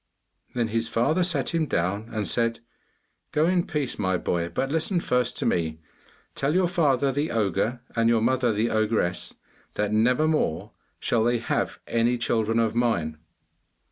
[0.55, 2.61] Then his father sat him down and said,
[3.31, 5.79] 'Go in peace, my boy, but listen first to me.
[6.33, 9.35] Tell your father the ogre and your mother the ogress,
[9.75, 13.19] that never more shall they have any children of mine.